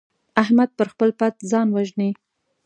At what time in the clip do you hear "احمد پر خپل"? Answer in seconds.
0.41-1.09